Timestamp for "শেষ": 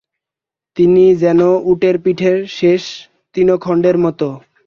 2.51-2.83